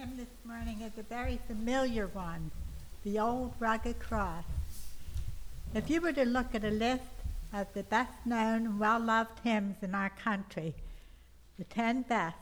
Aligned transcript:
hymn 0.00 0.16
this 0.16 0.46
morning 0.46 0.80
is 0.80 0.96
a 0.96 1.02
very 1.02 1.38
familiar 1.46 2.06
one 2.06 2.50
the 3.04 3.18
old 3.18 3.52
rugged 3.58 3.98
cross. 3.98 4.44
If 5.74 5.90
you 5.90 6.00
were 6.00 6.14
to 6.14 6.24
look 6.24 6.54
at 6.54 6.64
a 6.64 6.70
list 6.70 7.02
of 7.52 7.66
the 7.74 7.82
best 7.82 8.14
known 8.24 8.64
and 8.64 8.80
well 8.80 8.98
loved 8.98 9.40
hymns 9.44 9.76
in 9.82 9.94
our 9.94 10.08
country, 10.08 10.74
the 11.58 11.64
10 11.64 12.02
best, 12.02 12.36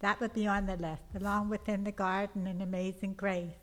that 0.00 0.18
would 0.18 0.32
be 0.32 0.46
on 0.46 0.64
the 0.64 0.76
list, 0.76 1.02
along 1.14 1.50
with 1.50 1.68
In 1.68 1.84
the 1.84 1.92
Garden 1.92 2.46
and 2.46 2.62
Amazing 2.62 3.14
Grace. 3.14 3.60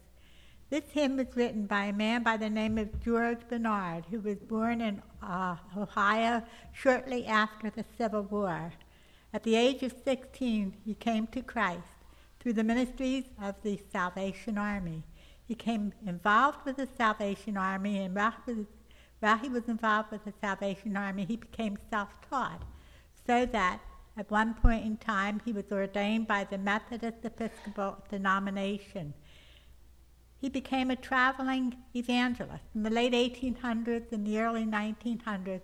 This 0.69 0.83
hymn 0.91 1.17
was 1.17 1.35
written 1.35 1.65
by 1.65 1.85
a 1.85 1.93
man 1.93 2.21
by 2.21 2.37
the 2.37 2.49
name 2.49 2.77
of 2.77 3.03
George 3.03 3.39
Bennard, 3.49 4.05
who 4.11 4.19
was 4.19 4.37
born 4.37 4.81
in 4.81 5.01
uh, 5.23 5.55
Ohio 5.75 6.43
shortly 6.73 7.25
after 7.25 7.71
the 7.71 7.85
Civil 7.97 8.23
War. 8.23 8.71
At 9.33 9.41
the 9.41 9.55
age 9.55 9.81
of 9.81 9.95
16, 10.03 10.75
he 10.85 10.93
came 10.93 11.25
to 11.27 11.41
Christ 11.41 11.94
through 12.45 12.53
the 12.53 12.63
ministries 12.63 13.23
of 13.41 13.55
the 13.63 13.81
Salvation 13.91 14.55
Army. 14.55 15.01
He 15.47 15.55
became 15.55 15.91
involved 16.05 16.59
with 16.63 16.77
the 16.77 16.87
Salvation 16.95 17.57
Army, 17.57 17.97
and 17.97 18.13
while 18.13 18.35
he 18.45 18.53
was, 18.53 18.65
while 19.19 19.37
he 19.39 19.49
was 19.49 19.63
involved 19.67 20.11
with 20.11 20.25
the 20.25 20.33
Salvation 20.39 20.95
Army, 20.95 21.25
he 21.25 21.37
became 21.37 21.75
self 21.89 22.09
taught, 22.29 22.61
so 23.25 23.47
that 23.47 23.79
at 24.15 24.29
one 24.29 24.53
point 24.53 24.85
in 24.85 24.97
time 24.97 25.41
he 25.43 25.51
was 25.51 25.71
ordained 25.71 26.27
by 26.27 26.43
the 26.43 26.59
Methodist 26.59 27.17
Episcopal 27.23 28.03
denomination. 28.11 29.15
He 30.39 30.47
became 30.47 30.91
a 30.91 30.95
traveling 30.95 31.77
evangelist. 31.95 32.65
In 32.75 32.83
the 32.83 32.91
late 32.91 33.13
1800s 33.13 34.11
and 34.11 34.23
the 34.23 34.37
early 34.37 34.65
1900s, 34.65 35.61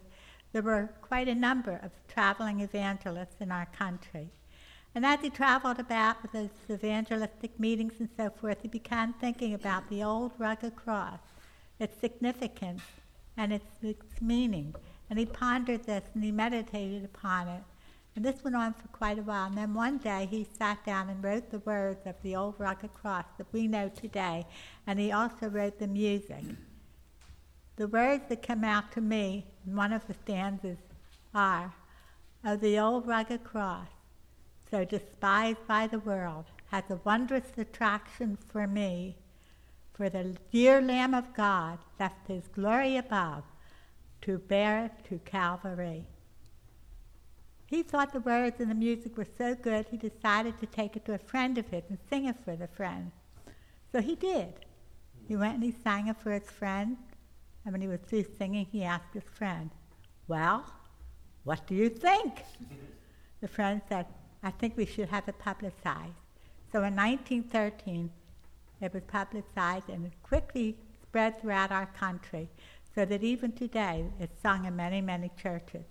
there 0.51 0.63
were 0.63 0.95
quite 1.03 1.27
a 1.27 1.35
number 1.35 1.79
of 1.83 1.91
traveling 2.07 2.59
evangelists 2.59 3.35
in 3.39 3.51
our 3.51 3.67
country. 3.67 4.31
And 4.93 5.05
as 5.05 5.21
he 5.21 5.29
traveled 5.29 5.79
about 5.79 6.21
with 6.21 6.31
his 6.33 6.49
evangelistic 6.69 7.57
meetings 7.59 7.93
and 7.99 8.09
so 8.17 8.29
forth, 8.29 8.57
he 8.61 8.67
began 8.67 9.13
thinking 9.13 9.53
about 9.53 9.89
the 9.89 10.03
old 10.03 10.33
rugged 10.37 10.75
cross, 10.75 11.19
its 11.79 11.97
significance, 11.99 12.81
and 13.37 13.53
its, 13.53 13.65
its 13.81 14.21
meaning. 14.21 14.75
And 15.09 15.17
he 15.17 15.25
pondered 15.25 15.85
this 15.85 16.03
and 16.13 16.23
he 16.23 16.31
meditated 16.31 17.05
upon 17.05 17.47
it. 17.47 17.63
And 18.15 18.25
this 18.25 18.43
went 18.43 18.57
on 18.57 18.73
for 18.73 18.89
quite 18.89 19.17
a 19.17 19.23
while. 19.23 19.47
And 19.47 19.57
then 19.57 19.73
one 19.73 19.97
day 19.97 20.27
he 20.29 20.45
sat 20.57 20.83
down 20.85 21.09
and 21.09 21.23
wrote 21.23 21.49
the 21.49 21.59
words 21.59 22.05
of 22.05 22.15
the 22.23 22.35
old 22.35 22.55
rugged 22.57 22.93
cross 22.93 23.25
that 23.37 23.47
we 23.53 23.67
know 23.67 23.87
today. 23.89 24.45
And 24.85 24.99
he 24.99 25.13
also 25.13 25.47
wrote 25.47 25.79
the 25.79 25.87
music. 25.87 26.43
The 27.77 27.87
words 27.87 28.25
that 28.27 28.45
come 28.45 28.65
out 28.65 28.91
to 28.91 29.01
me 29.01 29.45
in 29.65 29.75
one 29.75 29.93
of 29.93 30.05
the 30.07 30.13
stanzas 30.13 30.77
are, 31.33 31.73
of 32.43 32.59
the 32.59 32.77
old 32.77 33.07
rugged 33.07 33.45
cross, 33.45 33.87
so 34.71 34.85
despised 34.85 35.67
by 35.67 35.85
the 35.85 35.99
world, 35.99 36.45
has 36.67 36.85
a 36.89 36.99
wondrous 37.03 37.51
attraction 37.57 38.37
for 38.47 38.65
me, 38.65 39.17
for 39.93 40.09
the 40.09 40.37
dear 40.49 40.81
Lamb 40.81 41.13
of 41.13 41.33
God 41.33 41.79
left 41.99 42.27
his 42.27 42.47
glory 42.47 42.95
above 42.95 43.43
to 44.21 44.37
bear 44.37 44.85
it 44.85 44.91
to 45.09 45.19
Calvary. 45.19 46.05
He 47.67 47.83
thought 47.83 48.13
the 48.13 48.21
words 48.21 48.61
and 48.61 48.71
the 48.71 48.75
music 48.75 49.17
were 49.17 49.27
so 49.37 49.55
good, 49.55 49.87
he 49.91 49.97
decided 49.97 50.57
to 50.59 50.65
take 50.65 50.95
it 50.95 51.05
to 51.05 51.13
a 51.13 51.17
friend 51.17 51.57
of 51.57 51.67
his 51.67 51.83
and 51.89 51.97
sing 52.09 52.25
it 52.25 52.37
for 52.43 52.55
the 52.55 52.67
friend. 52.67 53.11
So 53.91 54.01
he 54.01 54.15
did. 54.15 54.53
He 55.27 55.35
went 55.35 55.55
and 55.55 55.63
he 55.63 55.73
sang 55.83 56.07
it 56.07 56.17
for 56.17 56.31
his 56.31 56.49
friend, 56.49 56.97
and 57.65 57.73
when 57.73 57.81
he 57.81 57.87
was 57.87 57.99
through 58.01 58.25
singing, 58.37 58.67
he 58.71 58.83
asked 58.83 59.13
his 59.13 59.23
friend, 59.23 59.69
Well, 60.27 60.65
what 61.43 61.67
do 61.67 61.75
you 61.75 61.89
think? 61.89 62.43
the 63.41 63.47
friend 63.47 63.81
said, 63.89 64.05
I 64.43 64.51
think 64.51 64.75
we 64.75 64.85
should 64.85 65.09
have 65.09 65.27
it 65.27 65.37
publicized. 65.39 66.15
So 66.71 66.83
in 66.83 66.95
1913, 66.95 68.09
it 68.81 68.93
was 68.93 69.03
publicized 69.03 69.89
and 69.89 70.07
it 70.07 70.13
quickly 70.23 70.77
spread 71.03 71.39
throughout 71.39 71.71
our 71.71 71.85
country 71.87 72.49
so 72.95 73.05
that 73.05 73.23
even 73.23 73.51
today 73.51 74.05
it's 74.19 74.41
sung 74.41 74.65
in 74.65 74.75
many, 74.75 75.01
many 75.01 75.29
churches. 75.41 75.85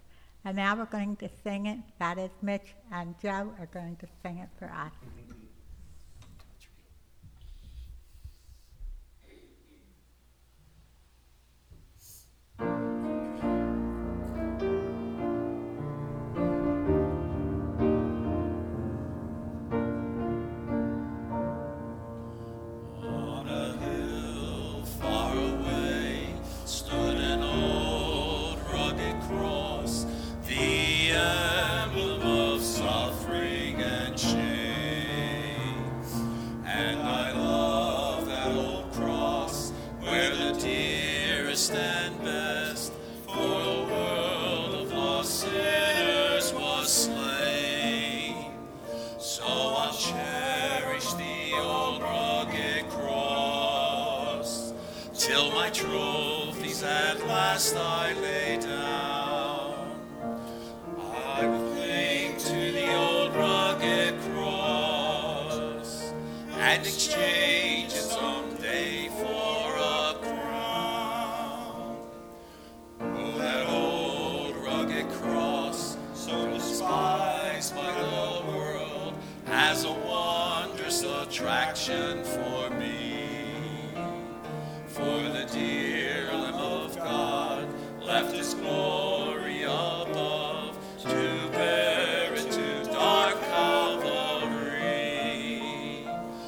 And 0.44 0.56
now 0.56 0.74
we're 0.74 0.86
going 0.86 1.16
to 1.16 1.28
sing 1.44 1.66
it. 1.66 1.78
That 1.98 2.18
is 2.18 2.30
Mitch 2.42 2.74
and 2.90 3.14
Joe 3.20 3.52
are 3.58 3.68
going 3.72 3.96
to 3.96 4.06
sing 4.22 4.38
it 4.38 4.48
for 4.58 4.66
us. 4.66 4.92
and 41.90 42.14
best, 42.24 42.92
for 43.26 43.32
a 43.38 43.82
world 43.92 44.74
of 44.82 44.92
lost 44.92 45.40
sinners 45.40 46.52
was 46.52 46.88
slain. 47.04 48.52
So 49.18 49.44
I'll 49.44 49.92
cherish 49.92 51.12
the 51.14 51.36
old 51.56 52.02
rugged 52.02 52.88
cross 52.90 54.72
till 55.14 55.50
my 55.52 55.70
trophies 55.70 56.82
at 56.82 57.26
last 57.26 57.76
I 57.76 58.14
lay 58.14 58.58
down. 58.60 59.19
attraction 81.40 82.22
for 82.22 82.68
me. 82.68 83.94
For 84.88 85.22
the 85.32 85.48
dear 85.50 86.26
Lamb 86.26 86.54
of 86.54 86.94
God 86.98 87.66
left 88.02 88.36
his 88.36 88.52
glory 88.52 89.62
above 89.62 90.78
to 90.98 91.48
bear 91.52 92.34
it 92.34 92.50
to 92.50 92.84
dark 92.92 93.40
Calvary. 93.40 94.84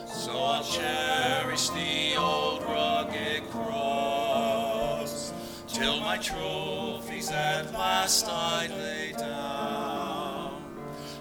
So 0.07 0.33
I'll 0.33 0.63
cherish 0.63 1.71
the 1.71 2.17
old 2.19 2.63
rugged 2.65 3.49
cross 3.51 5.33
till 5.69 6.01
my 6.01 6.19
trophies 6.19 7.31
at 7.31 7.73
last 7.73 8.29
I 8.29 8.67
lay 8.67 9.13
down. 9.13 10.63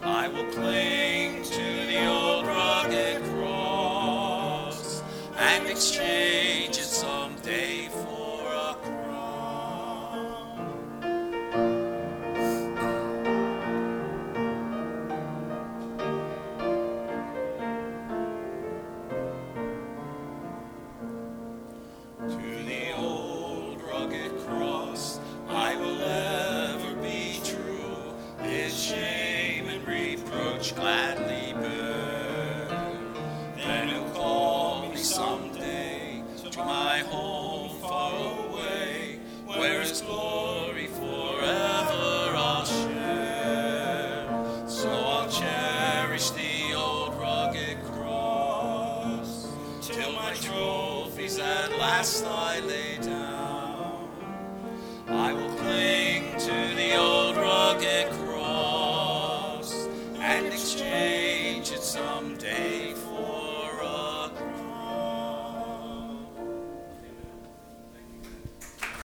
I 0.04 0.28
will 0.28 0.52
cling 0.52 1.41
gladly 30.72 31.54
bear. 31.54 32.68
Then 33.58 33.90
he'll 33.90 34.10
call 34.12 34.90
me 34.90 34.98
someday 34.98 36.24
to 36.52 36.58
my 36.60 37.00
home 37.00 37.70
far 37.82 38.14
away, 38.50 39.20
where 39.46 39.82
its 39.82 40.02
glory 40.02 40.88
forever 40.88 42.36
I'll 42.36 42.66
share. 42.66 44.66
So 44.68 44.90
I'll 44.90 45.30
cherish 45.30 46.30
the 46.32 46.74
old 46.76 47.16
rugged 47.16 47.84
cross 47.84 49.48
till 49.82 50.12
my 50.14 50.34
trophies 50.34 51.40
at 51.40 51.78
last 51.78 52.26
I 52.26 52.60
lay 52.62 52.98
down. 53.02 54.10
I 55.08 55.34
will. 55.34 55.61
exchange 60.52 61.72
it 61.72 61.82
someday. 61.82 62.71